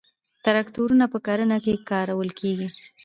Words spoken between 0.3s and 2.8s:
تراکتورونه په کرنه کې کارول کیږي